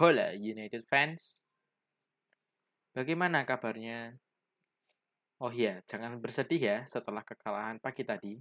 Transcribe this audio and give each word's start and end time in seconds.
Hola 0.00 0.32
United 0.32 0.88
fans. 0.88 1.44
Bagaimana 2.96 3.44
kabarnya? 3.44 4.16
Oh 5.44 5.52
iya, 5.52 5.84
jangan 5.84 6.16
bersedih 6.16 6.56
ya 6.56 6.78
setelah 6.88 7.20
kekalahan 7.20 7.76
pagi 7.84 8.08
tadi. 8.08 8.40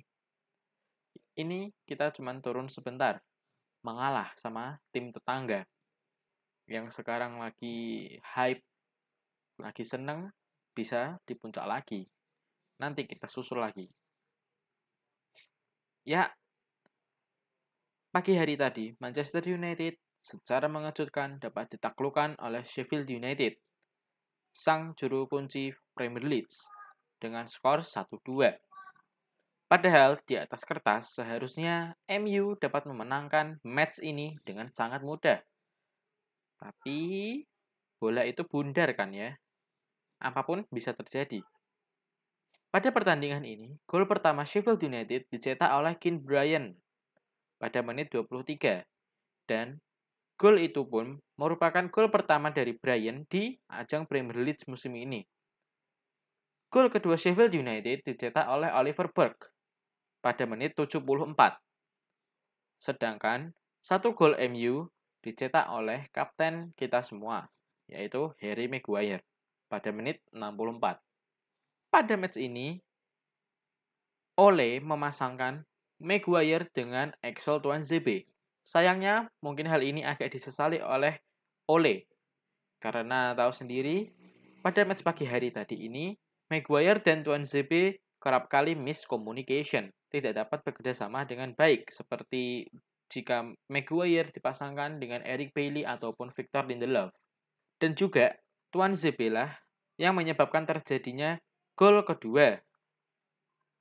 Ini 1.36 1.68
kita 1.84 2.16
cuma 2.16 2.32
turun 2.40 2.72
sebentar, 2.72 3.20
mengalah 3.84 4.32
sama 4.40 4.80
tim 4.96 5.12
tetangga 5.12 5.68
yang 6.72 6.88
sekarang 6.88 7.44
lagi 7.44 8.08
hype, 8.24 8.64
lagi 9.60 9.84
seneng, 9.84 10.32
bisa 10.72 11.20
di 11.28 11.36
puncak 11.36 11.68
lagi. 11.68 12.08
Nanti 12.80 13.04
kita 13.04 13.28
susul 13.28 13.60
lagi. 13.60 13.84
Ya, 16.08 16.32
pagi 18.16 18.40
hari 18.40 18.56
tadi 18.56 18.96
Manchester 19.04 19.44
United 19.44 20.00
secara 20.20 20.68
mengejutkan 20.68 21.40
dapat 21.40 21.76
ditaklukkan 21.76 22.40
oleh 22.44 22.62
Sheffield 22.68 23.08
United, 23.08 23.56
sang 24.52 24.94
juru 25.00 25.26
kunci 25.26 25.72
Premier 25.96 26.24
League, 26.24 26.52
dengan 27.20 27.48
skor 27.48 27.84
1-2. 27.84 28.56
Padahal 29.70 30.18
di 30.26 30.34
atas 30.34 30.66
kertas 30.66 31.22
seharusnya 31.22 31.94
MU 32.10 32.58
dapat 32.58 32.90
memenangkan 32.90 33.62
match 33.62 34.02
ini 34.02 34.34
dengan 34.42 34.74
sangat 34.74 35.06
mudah. 35.06 35.38
Tapi 36.58 37.00
bola 38.02 38.26
itu 38.26 38.42
bundar 38.50 38.90
kan 38.98 39.14
ya. 39.14 39.38
Apa 40.20 40.42
pun 40.42 40.66
bisa 40.74 40.92
terjadi. 40.98 41.46
Pada 42.70 42.90
pertandingan 42.94 43.46
ini, 43.46 43.78
gol 43.86 44.10
pertama 44.10 44.46
Sheffield 44.46 44.82
United 44.82 45.30
dicetak 45.30 45.70
oleh 45.70 45.98
Keane 45.98 46.22
Bryan 46.22 46.74
pada 47.62 47.82
menit 47.82 48.14
23 48.14 48.86
dan 49.50 49.82
Gol 50.40 50.64
itu 50.64 50.88
pun 50.88 51.20
merupakan 51.36 51.84
gol 51.92 52.08
pertama 52.08 52.48
dari 52.56 52.72
Brian 52.72 53.28
di 53.28 53.60
ajang 53.76 54.08
Premier 54.08 54.40
League 54.40 54.64
musim 54.72 54.96
ini. 54.96 55.20
Gol 56.72 56.88
kedua 56.88 57.20
Sheffield 57.20 57.52
United 57.52 58.08
dicetak 58.08 58.48
oleh 58.48 58.72
Oliver 58.72 59.12
Burke 59.12 59.52
pada 60.24 60.48
menit 60.48 60.80
74. 60.80 61.60
Sedangkan 62.80 63.52
satu 63.84 64.16
gol 64.16 64.40
MU 64.48 64.88
dicetak 65.20 65.68
oleh 65.76 66.08
kapten 66.16 66.72
kita 66.80 67.04
semua, 67.04 67.52
yaitu 67.92 68.32
Harry 68.40 68.72
Maguire 68.72 69.28
pada 69.68 69.92
menit 69.92 70.24
64. 70.32 71.04
Pada 71.92 72.14
match 72.16 72.40
ini, 72.40 72.80
Ole 74.40 74.80
memasangkan 74.80 75.68
Maguire 76.00 76.72
dengan 76.72 77.12
Axel 77.20 77.60
Tuanzebe 77.60 78.24
Sayangnya, 78.66 79.30
mungkin 79.44 79.66
hal 79.68 79.82
ini 79.82 80.06
agak 80.06 80.34
disesali 80.34 80.80
oleh 80.80 81.18
Ole. 81.70 82.10
Karena 82.80 83.36
tahu 83.36 83.52
sendiri, 83.52 84.10
pada 84.64 84.84
match 84.88 85.04
pagi 85.04 85.28
hari 85.28 85.52
tadi 85.52 85.88
ini, 85.88 86.16
Maguire 86.50 87.04
dan 87.04 87.22
Tuan 87.22 87.46
ZB 87.46 88.00
kerap 88.20 88.52
kali 88.52 88.76
miscommunication, 88.76 89.92
tidak 90.12 90.36
dapat 90.36 90.60
bekerja 90.66 91.06
sama 91.06 91.24
dengan 91.24 91.56
baik, 91.56 91.92
seperti 91.94 92.68
jika 93.10 93.48
Maguire 93.72 94.30
dipasangkan 94.30 95.02
dengan 95.02 95.26
Eric 95.26 95.56
Bailey 95.56 95.86
ataupun 95.86 96.30
Victor 96.36 96.68
Lindelof. 96.68 97.14
Dan 97.80 97.96
juga, 97.96 98.36
Tuan 98.70 98.94
ZB 98.94 99.34
lah 99.34 99.50
yang 99.98 100.14
menyebabkan 100.14 100.64
terjadinya 100.64 101.40
gol 101.74 102.06
kedua 102.06 102.60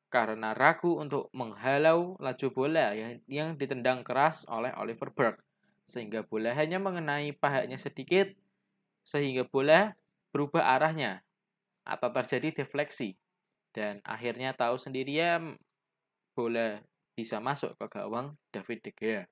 karena 0.09 0.57
ragu 0.57 0.97
untuk 0.97 1.29
menghalau 1.37 2.17
laju 2.17 2.49
bola 2.53 2.97
yang, 2.97 3.21
yang 3.29 3.49
ditendang 3.61 4.01
keras 4.01 4.49
oleh 4.49 4.73
Oliver 4.77 5.13
Burke. 5.13 5.45
Sehingga 5.85 6.25
bola 6.25 6.53
hanya 6.53 6.81
mengenai 6.81 7.33
pahanya 7.37 7.77
sedikit, 7.81 8.29
sehingga 9.05 9.49
bola 9.49 9.97
berubah 10.33 10.77
arahnya 10.77 11.25
atau 11.85 12.09
terjadi 12.13 12.65
defleksi. 12.65 13.17
Dan 13.73 14.01
akhirnya 14.05 14.53
tahu 14.57 14.77
sendiri 14.77 15.21
bola 16.37 16.81
bisa 17.17 17.41
masuk 17.41 17.77
ke 17.77 17.87
gawang 17.89 18.37
David 18.53 18.85
De 18.85 18.93
Gea. 18.93 19.23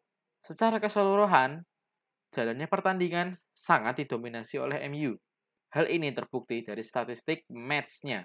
Secara 0.44 0.80
keseluruhan, 0.82 1.64
jalannya 2.32 2.66
pertandingan 2.66 3.36
sangat 3.54 4.04
didominasi 4.04 4.58
oleh 4.58 4.82
MU. 4.90 5.16
Hal 5.74 5.90
ini 5.90 6.10
terbukti 6.14 6.62
dari 6.62 6.82
statistik 6.82 7.44
matchnya. 7.50 8.24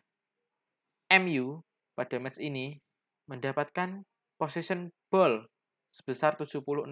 MU 1.11 1.59
pada 1.93 2.17
match 2.17 2.39
ini 2.39 2.79
mendapatkan 3.27 4.03
possession 4.39 4.89
ball 5.11 5.45
sebesar 5.91 6.39
76% 6.39 6.87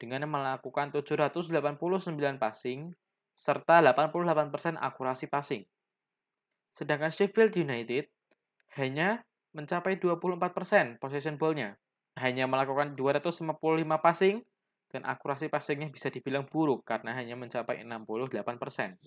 dengan 0.00 0.24
melakukan 0.26 0.94
789 0.94 2.40
passing 2.40 2.94
serta 3.38 3.78
88% 3.82 4.78
akurasi 4.78 5.30
passing. 5.30 5.62
Sedangkan 6.74 7.10
Sheffield 7.14 7.54
United 7.54 8.10
hanya 8.78 9.22
mencapai 9.54 9.98
24% 9.98 10.98
possession 11.02 11.38
ball-nya. 11.38 11.78
Hanya 12.18 12.50
melakukan 12.50 12.98
255 12.98 13.46
passing 14.02 14.42
dan 14.90 15.06
akurasi 15.06 15.46
passingnya 15.46 15.86
bisa 15.92 16.10
dibilang 16.10 16.48
buruk 16.50 16.82
karena 16.82 17.14
hanya 17.14 17.38
mencapai 17.38 17.82
68%. 17.84 18.98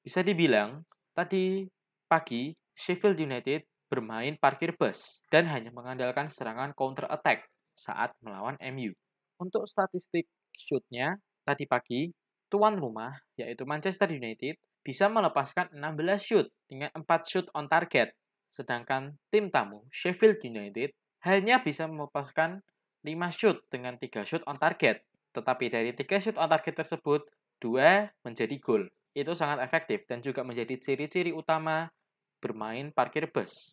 Bisa 0.00 0.20
dibilang, 0.24 0.84
tadi 1.12 1.68
pagi 2.08 2.52
Sheffield 2.72 3.20
United 3.20 3.64
bermain 3.88 4.34
parkir 4.40 4.74
bus 4.74 5.20
dan 5.28 5.46
hanya 5.48 5.70
mengandalkan 5.70 6.26
serangan 6.32 6.72
counter 6.72 7.06
attack 7.10 7.46
saat 7.76 8.14
melawan 8.22 8.56
MU. 8.74 8.94
Untuk 9.38 9.66
statistik 9.66 10.30
shootnya, 10.54 11.18
tadi 11.42 11.66
pagi, 11.66 12.08
tuan 12.48 12.78
rumah, 12.78 13.12
yaitu 13.34 13.66
Manchester 13.66 14.08
United, 14.08 14.56
bisa 14.84 15.10
melepaskan 15.10 15.72
16 15.74 16.20
shoot 16.22 16.46
dengan 16.70 16.92
4 16.94 17.08
shoot 17.26 17.46
on 17.56 17.66
target, 17.66 18.14
sedangkan 18.52 19.18
tim 19.32 19.50
tamu, 19.50 19.82
Sheffield 19.90 20.38
United, 20.44 20.94
hanya 21.26 21.58
bisa 21.64 21.88
melepaskan 21.90 22.62
5 23.02 23.10
shoot 23.34 23.58
dengan 23.72 23.98
3 23.98 24.22
shoot 24.22 24.44
on 24.46 24.56
target. 24.56 25.02
Tetapi 25.34 25.66
dari 25.72 25.90
3 25.96 26.22
shoot 26.22 26.36
on 26.38 26.46
target 26.46 26.74
tersebut, 26.78 27.26
2 27.58 28.12
menjadi 28.22 28.56
gol. 28.60 28.86
Itu 29.16 29.34
sangat 29.34 29.64
efektif 29.64 30.06
dan 30.06 30.20
juga 30.22 30.46
menjadi 30.46 30.78
ciri-ciri 30.78 31.32
utama 31.34 31.90
bermain 32.44 32.92
parkir 32.92 33.32
bus. 33.32 33.72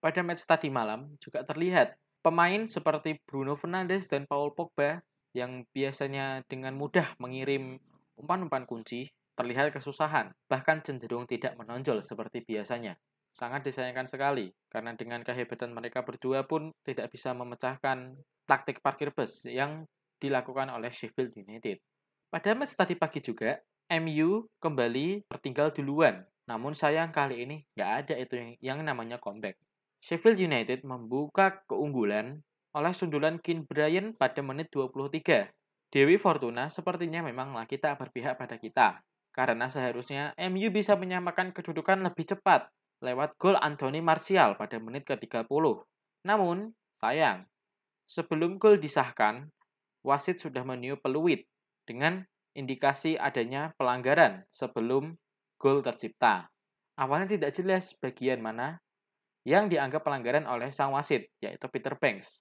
Pada 0.00 0.24
match 0.24 0.48
tadi 0.48 0.72
malam 0.72 1.12
juga 1.20 1.44
terlihat 1.44 1.92
pemain 2.24 2.64
seperti 2.64 3.20
Bruno 3.28 3.60
Fernandes 3.60 4.08
dan 4.08 4.24
Paul 4.24 4.56
Pogba 4.56 5.04
yang 5.36 5.68
biasanya 5.76 6.40
dengan 6.48 6.72
mudah 6.80 7.12
mengirim 7.20 7.76
umpan-umpan 8.16 8.64
kunci 8.64 9.12
terlihat 9.36 9.76
kesusahan, 9.76 10.32
bahkan 10.48 10.80
cenderung 10.80 11.28
tidak 11.28 11.56
menonjol 11.60 12.00
seperti 12.00 12.40
biasanya. 12.44 12.96
Sangat 13.30 13.62
disayangkan 13.62 14.10
sekali, 14.10 14.50
karena 14.68 14.96
dengan 14.98 15.22
kehebatan 15.22 15.70
mereka 15.70 16.02
berdua 16.02 16.44
pun 16.44 16.74
tidak 16.82 17.14
bisa 17.14 17.30
memecahkan 17.30 18.18
taktik 18.44 18.82
parkir 18.82 19.14
bus 19.14 19.46
yang 19.46 19.86
dilakukan 20.20 20.68
oleh 20.68 20.90
Sheffield 20.92 21.32
United. 21.38 21.78
Pada 22.28 22.52
match 22.52 22.74
tadi 22.74 22.98
pagi 22.98 23.22
juga, 23.22 23.56
MU 23.90 24.46
kembali 24.62 25.26
tertinggal 25.30 25.72
duluan. 25.74 26.22
Namun 26.50 26.74
sayang 26.74 27.14
kali 27.14 27.46
ini 27.46 27.62
nggak 27.78 27.92
ada 28.02 28.14
itu 28.18 28.58
yang, 28.58 28.82
namanya 28.82 29.22
comeback. 29.22 29.54
Sheffield 30.02 30.42
United 30.42 30.82
membuka 30.82 31.62
keunggulan 31.70 32.42
oleh 32.74 32.90
sundulan 32.90 33.38
Keane 33.38 33.62
Bryan 33.62 34.18
pada 34.18 34.42
menit 34.42 34.66
23. 34.74 35.46
Dewi 35.94 36.18
Fortuna 36.18 36.66
sepertinya 36.66 37.22
memanglah 37.22 37.70
kita 37.70 37.94
berpihak 37.94 38.34
pada 38.34 38.58
kita, 38.58 38.98
karena 39.30 39.70
seharusnya 39.70 40.34
MU 40.50 40.74
bisa 40.74 40.98
menyamakan 40.98 41.54
kedudukan 41.54 42.02
lebih 42.02 42.34
cepat 42.34 42.66
lewat 42.98 43.38
gol 43.38 43.54
Anthony 43.58 44.02
Martial 44.02 44.58
pada 44.58 44.76
menit 44.82 45.06
ke-30. 45.06 45.46
Namun, 46.26 46.74
sayang, 46.98 47.46
sebelum 48.06 48.58
gol 48.58 48.78
disahkan, 48.78 49.50
wasit 50.02 50.42
sudah 50.42 50.66
meniup 50.66 51.00
peluit 51.02 51.46
dengan 51.86 52.26
indikasi 52.54 53.16
adanya 53.16 53.72
pelanggaran 53.78 54.46
sebelum 54.52 55.16
gol 55.60 55.84
tercipta. 55.84 56.48
Awalnya 56.96 57.36
tidak 57.36 57.52
jelas 57.52 57.92
bagian 58.00 58.40
mana 58.40 58.80
yang 59.44 59.68
dianggap 59.68 60.00
pelanggaran 60.00 60.48
oleh 60.48 60.72
sang 60.72 60.96
wasit, 60.96 61.28
yaitu 61.44 61.68
Peter 61.68 61.92
Banks. 61.96 62.40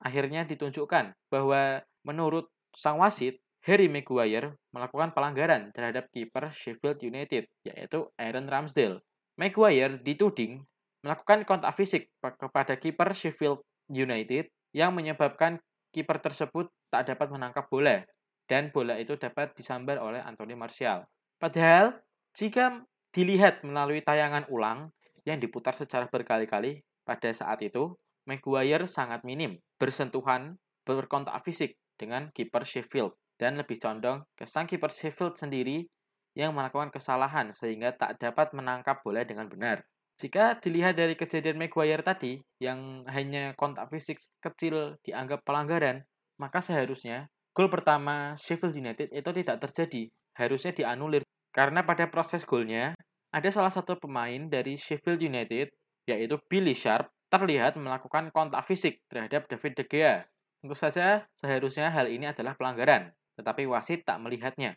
Akhirnya 0.00 0.48
ditunjukkan 0.48 1.12
bahwa 1.28 1.84
menurut 2.04 2.48
sang 2.72 3.00
wasit, 3.00 3.40
Harry 3.64 3.88
Maguire 3.88 4.60
melakukan 4.76 5.16
pelanggaran 5.16 5.72
terhadap 5.72 6.12
kiper 6.12 6.52
Sheffield 6.52 7.00
United, 7.00 7.48
yaitu 7.64 8.08
Aaron 8.20 8.44
Ramsdale. 8.44 9.00
Maguire 9.40 9.96
dituding 10.04 10.60
melakukan 11.00 11.48
kontak 11.48 11.72
fisik 11.72 12.12
kepada 12.20 12.76
kiper 12.76 13.16
Sheffield 13.16 13.64
United 13.88 14.52
yang 14.76 14.92
menyebabkan 14.92 15.60
kiper 15.96 16.20
tersebut 16.20 16.68
tak 16.92 17.08
dapat 17.08 17.32
menangkap 17.32 17.68
bola 17.72 18.04
dan 18.50 18.68
bola 18.68 19.00
itu 19.00 19.16
dapat 19.16 19.56
disambar 19.56 19.96
oleh 20.00 20.20
Anthony 20.20 20.52
Martial. 20.56 21.08
Padahal 21.40 21.96
jika 22.34 22.82
dilihat 23.14 23.62
melalui 23.62 24.02
tayangan 24.02 24.44
ulang, 24.50 24.90
yang 25.24 25.40
diputar 25.40 25.72
secara 25.72 26.10
berkali-kali 26.12 26.84
pada 27.06 27.32
saat 27.32 27.64
itu, 27.64 27.96
Maguire 28.28 28.84
sangat 28.88 29.24
minim 29.24 29.60
bersentuhan 29.80 30.56
berkontak 30.84 31.40
fisik 31.44 31.76
dengan 31.96 32.28
kiper 32.32 32.64
Sheffield. 32.64 33.16
dan 33.34 33.58
lebih 33.58 33.82
condong 33.82 34.22
ke 34.38 34.46
sang 34.46 34.62
kiper 34.62 34.94
Sheffield 34.94 35.34
sendiri 35.34 35.90
yang 36.38 36.54
melakukan 36.54 36.94
kesalahan 36.94 37.50
sehingga 37.50 37.90
tak 37.90 38.22
dapat 38.22 38.54
menangkap 38.54 39.02
bola 39.02 39.26
dengan 39.26 39.50
benar. 39.50 39.82
Jika 40.14 40.62
dilihat 40.62 40.94
dari 40.94 41.18
kejadian 41.18 41.58
Maguire 41.58 42.06
tadi 42.06 42.38
yang 42.62 43.02
hanya 43.10 43.50
kontak 43.58 43.90
fisik 43.90 44.22
kecil 44.38 44.94
dianggap 45.02 45.42
pelanggaran, 45.42 46.06
maka 46.38 46.62
seharusnya 46.62 47.26
gol 47.50 47.66
pertama 47.66 48.38
Sheffield 48.38 48.78
United 48.78 49.10
itu 49.10 49.30
tidak 49.42 49.56
terjadi, 49.66 50.02
harusnya 50.38 50.70
dianulir. 50.70 51.26
Karena 51.54 51.86
pada 51.86 52.10
proses 52.10 52.42
golnya, 52.42 52.98
ada 53.30 53.46
salah 53.54 53.70
satu 53.70 53.94
pemain 53.94 54.50
dari 54.50 54.74
Sheffield 54.74 55.22
United, 55.22 55.70
yaitu 56.02 56.34
Billy 56.50 56.74
Sharp, 56.74 57.14
terlihat 57.30 57.78
melakukan 57.78 58.34
kontak 58.34 58.66
fisik 58.66 59.06
terhadap 59.06 59.46
David 59.46 59.78
De 59.78 59.84
Gea. 59.86 60.26
Tentu 60.58 60.74
saja 60.74 61.22
seharusnya 61.38 61.94
hal 61.94 62.10
ini 62.10 62.26
adalah 62.26 62.58
pelanggaran, 62.58 63.14
tetapi 63.38 63.70
wasit 63.70 64.02
tak 64.02 64.18
melihatnya. 64.18 64.74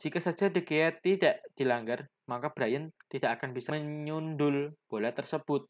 Jika 0.00 0.16
saja 0.16 0.48
De 0.48 0.64
Gea 0.64 0.96
tidak 0.96 1.44
dilanggar, 1.52 2.08
maka 2.24 2.48
Brian 2.56 2.88
tidak 3.12 3.40
akan 3.40 3.52
bisa 3.52 3.76
menyundul 3.76 4.72
bola 4.88 5.12
tersebut, 5.12 5.68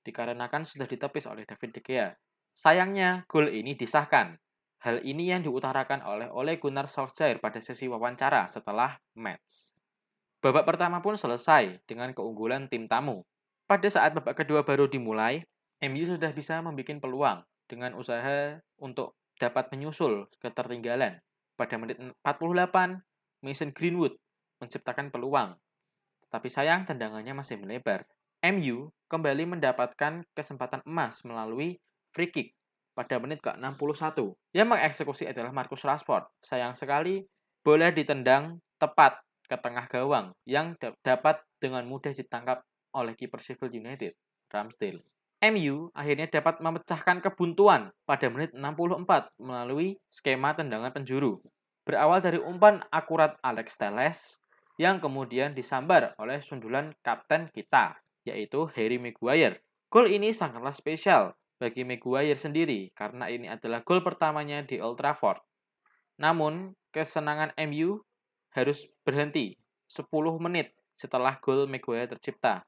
dikarenakan 0.00 0.64
sudah 0.64 0.88
ditepis 0.88 1.28
oleh 1.28 1.44
David 1.44 1.76
De 1.76 1.80
Gea. 1.84 2.08
Sayangnya, 2.56 3.28
gol 3.28 3.52
ini 3.52 3.76
disahkan. 3.76 4.36
Hal 4.80 5.04
ini 5.04 5.28
yang 5.28 5.44
diutarakan 5.44 6.00
oleh 6.08 6.32
Ole 6.32 6.56
Gunnar 6.56 6.88
Solskjaer 6.88 7.36
pada 7.36 7.60
sesi 7.60 7.84
wawancara 7.84 8.48
setelah 8.48 8.96
match. 9.12 9.79
Babak 10.40 10.64
pertama 10.64 11.04
pun 11.04 11.20
selesai 11.20 11.84
dengan 11.84 12.16
keunggulan 12.16 12.64
tim 12.72 12.88
tamu. 12.88 13.28
Pada 13.68 13.84
saat 13.92 14.16
babak 14.16 14.40
kedua 14.40 14.64
baru 14.64 14.88
dimulai, 14.88 15.44
MU 15.84 16.04
sudah 16.08 16.32
bisa 16.32 16.64
membuat 16.64 16.96
peluang 16.96 17.38
dengan 17.68 17.92
usaha 17.92 18.56
untuk 18.80 19.12
dapat 19.36 19.68
menyusul 19.68 20.26
ketertinggalan. 20.40 21.20
Pada 21.60 21.76
menit 21.76 22.00
48, 22.24 23.04
Mason 23.44 23.70
Greenwood 23.76 24.16
menciptakan 24.64 25.12
peluang. 25.12 25.60
Tapi 26.32 26.48
sayang 26.48 26.88
tendangannya 26.88 27.36
masih 27.36 27.60
melebar. 27.60 28.08
MU 28.40 28.88
kembali 29.12 29.44
mendapatkan 29.44 30.24
kesempatan 30.32 30.80
emas 30.88 31.20
melalui 31.20 31.76
free 32.16 32.32
kick 32.32 32.56
pada 32.96 33.20
menit 33.20 33.44
ke-61. 33.44 34.32
Yang 34.56 34.68
mengeksekusi 34.72 35.24
adalah 35.28 35.52
Marcus 35.52 35.84
Rashford. 35.84 36.24
Sayang 36.40 36.72
sekali, 36.72 37.28
bola 37.60 37.92
ditendang 37.92 38.56
tepat 38.80 39.20
ke 39.50 39.58
tengah 39.58 39.90
gawang 39.90 40.30
yang 40.46 40.78
dapat 41.02 41.42
dengan 41.58 41.82
mudah 41.90 42.14
ditangkap 42.14 42.62
oleh 42.94 43.18
kiper 43.18 43.42
Sheffield 43.42 43.74
United, 43.74 44.14
Ramsdale. 44.46 45.02
MU 45.40 45.90
akhirnya 45.96 46.30
dapat 46.30 46.62
memecahkan 46.62 47.24
kebuntuan 47.24 47.90
pada 48.06 48.30
menit 48.30 48.54
64 48.54 49.34
melalui 49.42 49.98
skema 50.06 50.54
tendangan 50.54 50.94
penjuru. 50.94 51.42
Berawal 51.82 52.22
dari 52.22 52.38
umpan 52.38 52.84
akurat 52.92 53.34
Alex 53.42 53.74
Teles 53.74 54.38
yang 54.76 55.00
kemudian 55.00 55.56
disambar 55.56 56.12
oleh 56.20 56.44
sundulan 56.44 56.92
kapten 57.00 57.48
kita, 57.50 57.96
yaitu 58.28 58.68
Harry 58.76 59.00
Maguire. 59.00 59.64
Gol 59.90 60.12
ini 60.12 60.30
sangatlah 60.30 60.76
spesial 60.76 61.34
bagi 61.56 61.88
Maguire 61.88 62.36
sendiri 62.36 62.92
karena 62.92 63.26
ini 63.32 63.48
adalah 63.48 63.80
gol 63.80 64.04
pertamanya 64.04 64.60
di 64.62 64.76
Old 64.76 65.00
Trafford. 65.00 65.40
Namun, 66.20 66.76
kesenangan 66.92 67.56
MU 67.64 68.04
harus 68.54 68.86
berhenti 69.06 69.54
10 69.90 70.06
menit 70.42 70.74
setelah 70.98 71.38
gol 71.40 71.66
Maguire 71.66 72.10
tercipta. 72.10 72.62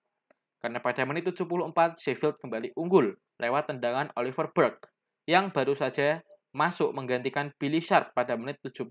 Karena 0.63 0.79
pada 0.79 1.03
menit 1.03 1.27
74 1.27 1.99
Sheffield 1.99 2.39
kembali 2.39 2.75
unggul 2.79 3.19
lewat 3.43 3.75
tendangan 3.75 4.15
Oliver 4.15 4.51
Burke 4.55 4.87
yang 5.27 5.51
baru 5.51 5.75
saja 5.75 6.23
masuk 6.55 6.95
menggantikan 6.95 7.51
Billy 7.59 7.83
Sharp 7.83 8.15
pada 8.15 8.39
menit 8.39 8.63
70. 8.63 8.87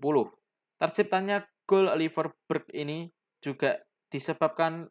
Terciptanya 0.76 1.48
gol 1.64 1.88
Oliver 1.88 2.36
Burke 2.44 2.68
ini 2.76 3.08
juga 3.40 3.80
disebabkan 4.12 4.86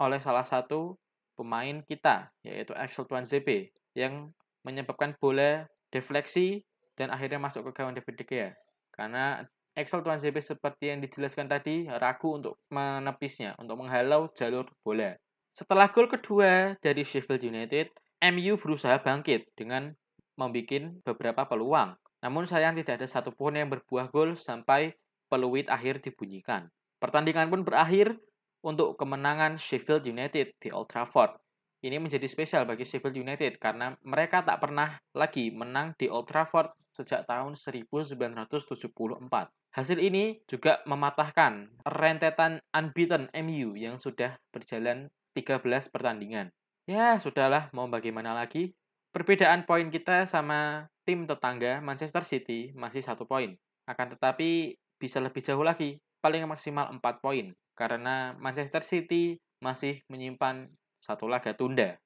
oleh 0.00 0.18
salah 0.18 0.46
satu 0.48 0.96
pemain 1.36 1.82
kita 1.84 2.32
yaitu 2.46 2.72
Axel 2.72 3.04
Tuanzebe 3.04 3.74
yang 3.92 4.32
menyebabkan 4.64 5.14
bola 5.20 5.68
defleksi 5.92 6.64
dan 6.96 7.12
akhirnya 7.12 7.38
masuk 7.42 7.68
ke 7.70 7.82
gawang 7.82 7.94
David 7.94 8.14
De 8.16 8.24
Gea. 8.24 8.50
Karena 8.94 9.42
Axel 9.74 10.06
Tuanzebe 10.06 10.38
seperti 10.38 10.94
yang 10.94 11.02
dijelaskan 11.02 11.50
tadi 11.50 11.90
ragu 11.90 12.30
untuk 12.30 12.62
menepisnya, 12.70 13.58
untuk 13.58 13.82
menghalau 13.82 14.30
jalur 14.30 14.70
bola. 14.86 15.18
Setelah 15.50 15.90
gol 15.90 16.06
kedua 16.06 16.78
dari 16.78 17.02
Sheffield 17.02 17.42
United, 17.42 17.90
MU 18.22 18.54
berusaha 18.54 19.02
bangkit 19.02 19.50
dengan 19.58 19.90
membuat 20.38 20.94
beberapa 21.02 21.42
peluang. 21.50 21.90
Namun 22.22 22.46
sayang 22.46 22.78
tidak 22.78 23.02
ada 23.02 23.10
satupun 23.10 23.58
yang 23.58 23.66
berbuah 23.66 24.14
gol 24.14 24.38
sampai 24.38 24.94
peluit 25.26 25.66
akhir 25.66 26.06
dibunyikan. 26.06 26.70
Pertandingan 27.02 27.50
pun 27.50 27.66
berakhir 27.66 28.14
untuk 28.62 28.94
kemenangan 28.94 29.58
Sheffield 29.58 30.06
United 30.06 30.54
di 30.62 30.70
Old 30.70 30.86
Trafford. 30.86 31.34
Ini 31.82 31.98
menjadi 31.98 32.30
spesial 32.30 32.62
bagi 32.62 32.86
Sheffield 32.86 33.18
United 33.18 33.58
karena 33.58 33.98
mereka 34.06 34.46
tak 34.46 34.62
pernah 34.62 35.02
lagi 35.18 35.50
menang 35.50 35.98
di 35.98 36.06
Old 36.06 36.30
Trafford 36.30 36.70
sejak 36.94 37.26
tahun 37.26 37.58
1974. 37.58 39.50
Hasil 39.74 39.98
ini 39.98 40.38
juga 40.46 40.86
mematahkan 40.86 41.66
rentetan 41.82 42.62
unbeaten 42.70 43.26
MU 43.42 43.74
yang 43.74 43.98
sudah 43.98 44.38
berjalan 44.54 45.10
13 45.34 45.90
pertandingan. 45.90 46.54
Ya, 46.86 47.18
sudahlah, 47.18 47.74
mau 47.74 47.90
bagaimana 47.90 48.38
lagi? 48.38 48.78
Perbedaan 49.10 49.66
poin 49.66 49.90
kita 49.90 50.30
sama 50.30 50.86
tim 51.02 51.26
tetangga 51.26 51.82
Manchester 51.82 52.22
City 52.22 52.70
masih 52.78 53.02
satu 53.02 53.26
poin. 53.26 53.58
Akan 53.90 54.14
tetapi 54.14 54.78
bisa 54.94 55.18
lebih 55.18 55.42
jauh 55.42 55.66
lagi, 55.66 55.98
paling 56.22 56.46
maksimal 56.46 56.94
4 56.94 57.18
poin. 57.18 57.50
Karena 57.74 58.30
Manchester 58.38 58.86
City 58.86 59.42
masih 59.58 60.06
menyimpan 60.06 60.70
satu 61.02 61.26
laga 61.26 61.50
tunda. 61.58 61.98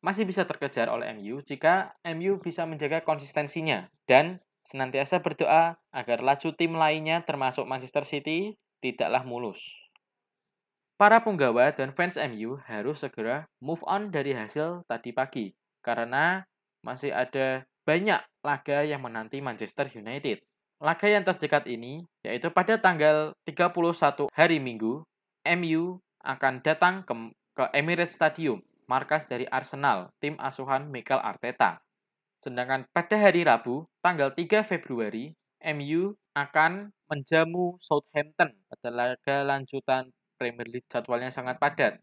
Masih 0.00 0.24
bisa 0.24 0.48
terkejar 0.48 0.88
oleh 0.88 1.12
MU 1.20 1.44
jika 1.44 1.92
MU 2.16 2.40
bisa 2.40 2.64
menjaga 2.64 3.04
konsistensinya 3.04 3.92
dan 4.08 4.40
senantiasa 4.64 5.24
berdoa 5.24 5.80
agar 5.90 6.20
laju 6.20 6.48
tim 6.54 6.76
lainnya 6.76 7.24
termasuk 7.24 7.64
Manchester 7.64 8.04
City 8.04 8.56
tidaklah 8.80 9.24
mulus. 9.24 9.60
Para 11.00 11.24
penggawa 11.24 11.72
dan 11.72 11.96
fans 11.96 12.20
MU 12.20 12.60
harus 12.68 13.00
segera 13.00 13.48
move 13.64 13.80
on 13.88 14.12
dari 14.12 14.36
hasil 14.36 14.84
tadi 14.84 15.16
pagi 15.16 15.56
karena 15.80 16.44
masih 16.84 17.12
ada 17.12 17.64
banyak 17.88 18.20
laga 18.44 18.84
yang 18.84 19.00
menanti 19.00 19.40
Manchester 19.40 19.88
United. 19.96 20.44
Laga 20.80 21.08
yang 21.08 21.24
terdekat 21.24 21.64
ini 21.68 22.04
yaitu 22.20 22.52
pada 22.52 22.76
tanggal 22.76 23.32
31 23.48 24.28
hari 24.32 24.60
Minggu, 24.60 25.04
MU 25.56 26.00
akan 26.20 26.60
datang 26.60 27.04
ke, 27.04 27.12
ke 27.56 27.64
Emirates 27.72 28.16
Stadium, 28.16 28.60
markas 28.84 29.24
dari 29.24 29.48
Arsenal, 29.48 30.12
tim 30.20 30.36
asuhan 30.36 30.88
Mikel 30.88 31.20
Arteta. 31.20 31.80
Sedangkan 32.40 32.88
pada 32.96 33.20
hari 33.20 33.44
Rabu, 33.44 33.84
tanggal 34.00 34.32
3 34.32 34.64
Februari, 34.64 35.36
MU 35.60 36.16
akan 36.32 36.88
menjamu 37.12 37.76
Southampton 37.84 38.56
pada 38.64 38.88
laga 38.88 39.44
lanjutan 39.44 40.08
Premier 40.40 40.64
League 40.64 40.88
jadwalnya 40.88 41.28
sangat 41.28 41.60
padat. 41.60 42.00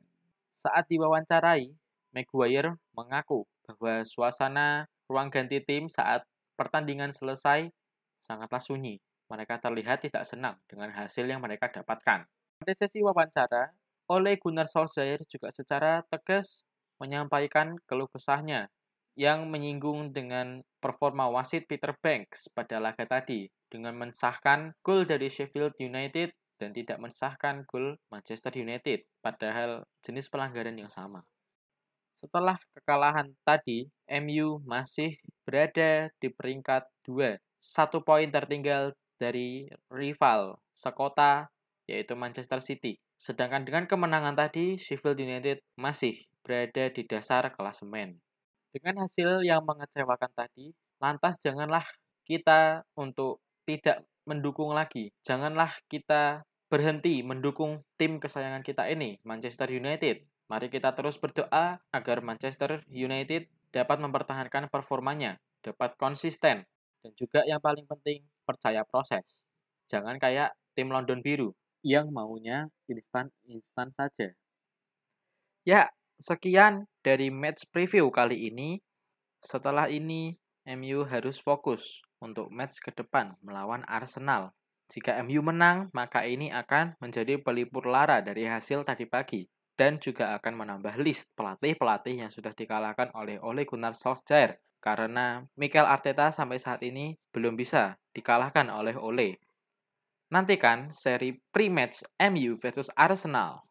Saat 0.61 0.85
diwawancarai, 0.93 1.73
Maguire 2.13 2.77
mengaku 2.93 3.49
bahwa 3.65 4.05
suasana 4.05 4.85
ruang 5.09 5.33
ganti 5.33 5.57
tim 5.65 5.89
saat 5.89 6.21
pertandingan 6.53 7.17
selesai 7.17 7.73
sangatlah 8.21 8.61
sunyi. 8.61 9.01
Mereka 9.33 9.57
terlihat 9.57 10.05
tidak 10.05 10.21
senang 10.29 10.61
dengan 10.69 10.93
hasil 10.93 11.25
yang 11.25 11.41
mereka 11.41 11.73
dapatkan. 11.73 12.29
Pada 12.61 12.73
sesi 12.77 13.01
wawancara, 13.01 13.73
oleh 14.05 14.37
Gunnar 14.37 14.69
Solskjaer 14.69 15.25
juga 15.25 15.49
secara 15.49 16.05
tegas 16.13 16.61
menyampaikan 17.01 17.73
keluh 17.89 18.09
kesahnya 18.09 18.69
yang 19.17 19.49
menyinggung 19.49 20.13
dengan 20.13 20.61
performa 20.77 21.25
wasit 21.33 21.65
Peter 21.65 21.97
Banks 21.97 22.53
pada 22.53 22.77
laga 22.77 23.01
tadi 23.09 23.49
dengan 23.65 23.97
mensahkan 23.97 24.77
gol 24.85 25.09
dari 25.09 25.27
Sheffield 25.27 25.73
United 25.81 26.29
dan 26.61 26.69
tidak 26.69 27.01
mensahkan 27.01 27.65
gol 27.65 27.97
Manchester 28.13 28.53
United, 28.53 29.05
padahal 29.25 29.85
jenis 30.05 30.29
pelanggaran 30.29 30.77
yang 30.77 30.93
sama. 30.93 31.25
Setelah 32.17 32.57
kekalahan 32.77 33.33
tadi, 33.41 33.89
MU 34.21 34.61
masih 34.65 35.17
berada 35.45 36.09
di 36.17 36.29
peringkat 36.33 36.85
2, 37.05 37.37
satu 37.57 38.01
poin 38.01 38.29
tertinggal 38.29 38.93
dari 39.17 39.65
rival 39.89 40.61
sekota 40.77 41.49
yaitu 41.89 42.13
Manchester 42.13 42.61
City. 42.61 42.97
Sedangkan 43.17 43.65
dengan 43.65 43.89
kemenangan 43.89 44.37
tadi, 44.37 44.77
Sheffield 44.77 45.17
United 45.17 45.57
masih 45.77 46.21
berada 46.45 46.89
di 46.93 47.01
dasar 47.05 47.49
klasemen. 47.53 48.21
Dengan 48.77 49.09
hasil 49.09 49.41
yang 49.41 49.65
mengecewakan 49.65 50.29
tadi, 50.37 50.69
lantas 51.01 51.41
janganlah 51.41 51.81
kita 52.29 52.85
untuk 52.93 53.41
tidak 53.65 54.05
mendukung 54.29 54.69
lagi. 54.69 55.09
Janganlah 55.25 55.73
kita 55.89 56.45
berhenti 56.69 57.25
mendukung 57.25 57.81
tim 57.97 58.21
kesayangan 58.21 58.61
kita 58.61 58.85
ini, 58.93 59.17
Manchester 59.25 59.73
United. 59.73 60.21
Mari 60.45 60.69
kita 60.69 60.93
terus 60.93 61.17
berdoa 61.17 61.81
agar 61.89 62.21
Manchester 62.21 62.85
United 62.85 63.49
dapat 63.73 63.97
mempertahankan 63.97 64.69
performanya, 64.69 65.41
dapat 65.65 65.97
konsisten, 65.97 66.61
dan 67.01 67.11
juga 67.17 67.41
yang 67.49 67.57
paling 67.57 67.89
penting, 67.89 68.21
percaya 68.45 68.85
proses. 68.85 69.25
Jangan 69.89 70.21
kayak 70.21 70.53
tim 70.77 70.93
London 70.93 71.25
Biru 71.25 71.49
yang 71.81 72.13
maunya 72.13 72.69
instan-instan 72.85 73.89
saja. 73.89 74.37
Ya, 75.65 75.91
sekian 76.17 76.89
dari 77.05 77.29
match 77.29 77.69
preview 77.69 78.09
kali 78.09 78.49
ini. 78.49 78.81
Setelah 79.41 79.89
ini, 79.89 80.33
MU 80.67 81.05
harus 81.07 81.39
fokus 81.39 82.01
untuk 82.19 82.49
match 82.49 82.81
ke 82.81 82.91
depan 82.91 83.37
melawan 83.45 83.85
Arsenal. 83.85 84.51
Jika 84.89 85.19
MU 85.23 85.43
menang, 85.43 85.93
maka 85.93 86.25
ini 86.25 86.49
akan 86.49 86.97
menjadi 86.99 87.39
pelipur 87.39 87.85
lara 87.85 88.23
dari 88.23 88.47
hasil 88.47 88.87
tadi 88.87 89.05
pagi 89.05 89.45
dan 89.77 90.01
juga 90.01 90.33
akan 90.39 90.53
menambah 90.57 90.97
list 90.97 91.37
pelatih-pelatih 91.37 92.25
yang 92.25 92.31
sudah 92.33 92.55
dikalahkan 92.55 93.13
oleh 93.13 93.37
Ole 93.43 93.67
Gunnar 93.67 93.93
Solskjaer 93.93 94.57
karena 94.81 95.43
Mikel 95.59 95.85
Arteta 95.85 96.33
sampai 96.33 96.57
saat 96.57 96.81
ini 96.81 97.13
belum 97.35 97.59
bisa 97.59 97.99
dikalahkan 98.15 98.71
oleh 98.73 98.95
Ole. 98.97 99.37
Nantikan 100.33 100.91
seri 100.91 101.35
pre-match 101.51 102.03
MU 102.19 102.55
versus 102.59 102.87
Arsenal. 102.95 103.66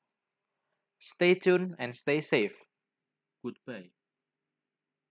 Stay 1.12 1.34
tuned 1.36 1.74
and 1.78 1.96
stay 1.96 2.20
safe. 2.20 2.64
Goodbye. 3.42 3.90